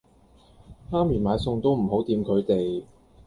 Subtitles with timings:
[0.89, 2.85] 媽咪買餸都唔好掂佢哋